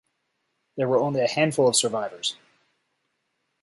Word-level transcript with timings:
There 0.77 0.87
were 0.87 0.97
only 0.97 1.21
a 1.21 1.27
handful 1.29 1.67
of 1.67 1.75
survivors. 1.75 2.35